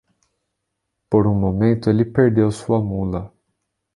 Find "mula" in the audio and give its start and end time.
2.81-3.31